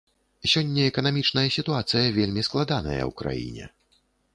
[0.53, 3.75] Сёння эканамічная сітуацыя вельмі складаная ў краіне.